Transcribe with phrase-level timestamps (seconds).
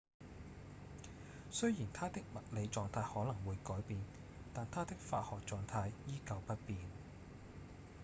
[1.51, 4.01] 雖然它的物理狀態可能會改變
[4.51, 6.79] 但它的化學狀態依舊不變